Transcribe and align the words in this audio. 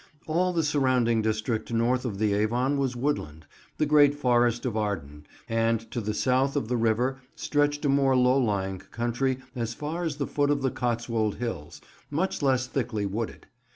All 0.25 0.51
the 0.51 0.63
surrounding 0.63 1.21
district 1.21 1.71
north 1.71 2.05
of 2.05 2.17
the 2.17 2.33
Avon 2.33 2.79
was 2.79 2.95
woodland, 2.95 3.45
the 3.77 3.85
great 3.85 4.15
Forest 4.15 4.65
of 4.65 4.75
Arden; 4.75 5.27
and 5.47 5.79
to 5.91 6.01
the 6.01 6.15
south 6.15 6.55
of 6.55 6.69
the 6.69 6.75
river 6.75 7.21
stretched 7.35 7.85
a 7.85 7.87
more 7.89 8.15
low 8.15 8.39
lying 8.39 8.79
country 8.79 9.37
as 9.55 9.75
far 9.75 10.03
as 10.03 10.15
the 10.15 10.25
foot 10.25 10.49
of 10.49 10.63
the 10.63 10.71
Cotswold 10.71 11.35
Hills, 11.35 11.81
much 12.09 12.41
less 12.41 12.65
thickly 12.65 13.05
wooded. 13.05 13.45